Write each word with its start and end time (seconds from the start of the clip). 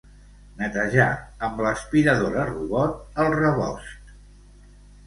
Netejar 0.61 1.09
amb 1.49 1.61
l'aspiradora 1.65 2.47
robot 2.51 3.25
el 3.27 3.31
rebost. 3.39 4.15